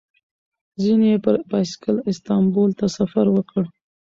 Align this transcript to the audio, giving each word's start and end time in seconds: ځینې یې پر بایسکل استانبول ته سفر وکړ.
ځینې 0.81 1.07
یې 1.13 1.17
پر 1.25 1.35
بایسکل 1.49 1.95
استانبول 2.09 2.71
ته 2.79 2.85
سفر 2.97 3.25
وکړ. 3.31 3.63